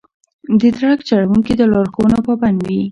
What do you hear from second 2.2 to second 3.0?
پابند وي.